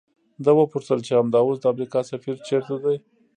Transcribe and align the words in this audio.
ده 0.43 0.51
وپوښتل 0.59 0.99
چې 1.07 1.11
همدا 1.19 1.39
اوس 1.43 1.57
د 1.61 1.65
امریکا 1.73 1.99
سفیر 2.11 2.35
چیرته 2.47 2.75
دی؟ 2.83 2.95